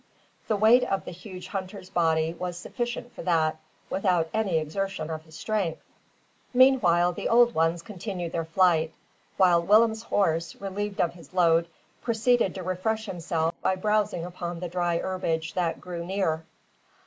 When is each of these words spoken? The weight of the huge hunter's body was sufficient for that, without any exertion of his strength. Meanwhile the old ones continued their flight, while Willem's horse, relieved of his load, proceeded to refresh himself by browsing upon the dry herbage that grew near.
The 0.47 0.55
weight 0.55 0.83
of 0.85 1.05
the 1.05 1.11
huge 1.11 1.49
hunter's 1.49 1.91
body 1.91 2.33
was 2.33 2.57
sufficient 2.57 3.13
for 3.13 3.21
that, 3.21 3.59
without 3.87 4.29
any 4.33 4.57
exertion 4.57 5.11
of 5.11 5.25
his 5.25 5.37
strength. 5.37 5.79
Meanwhile 6.55 7.13
the 7.13 7.29
old 7.29 7.53
ones 7.53 7.83
continued 7.83 8.31
their 8.31 8.43
flight, 8.43 8.95
while 9.37 9.61
Willem's 9.61 10.01
horse, 10.01 10.55
relieved 10.55 10.99
of 10.99 11.13
his 11.13 11.35
load, 11.35 11.67
proceeded 12.01 12.55
to 12.55 12.63
refresh 12.63 13.05
himself 13.05 13.53
by 13.61 13.75
browsing 13.75 14.25
upon 14.25 14.59
the 14.59 14.69
dry 14.69 14.97
herbage 14.97 15.53
that 15.53 15.79
grew 15.79 16.03
near. 16.03 16.45